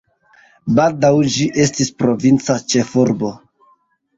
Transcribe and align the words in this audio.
Baldaŭ 0.77 1.11
ĝi 1.35 1.45
estis 1.65 1.91
provinca 2.01 2.57
ĉefurbo. 2.75 3.31